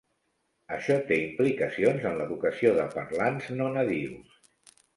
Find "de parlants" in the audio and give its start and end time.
2.81-3.53